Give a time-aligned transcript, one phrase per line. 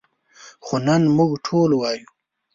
[0.65, 2.09] خو نن موږ ټول وایو.